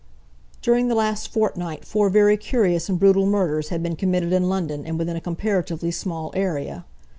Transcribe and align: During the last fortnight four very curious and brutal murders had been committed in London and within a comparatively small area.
During 0.63 0.87
the 0.87 0.95
last 0.95 1.31
fortnight 1.31 1.85
four 1.85 2.09
very 2.09 2.35
curious 2.35 2.89
and 2.89 2.97
brutal 2.99 3.27
murders 3.27 3.69
had 3.69 3.83
been 3.83 3.95
committed 3.95 4.33
in 4.33 4.49
London 4.49 4.83
and 4.83 4.97
within 4.97 5.15
a 5.15 5.21
comparatively 5.21 5.91
small 5.91 6.31
area. 6.35 6.85